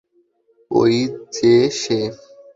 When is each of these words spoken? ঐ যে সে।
ঐ 0.71 0.83
যে 1.35 1.53
সে। 1.79 1.99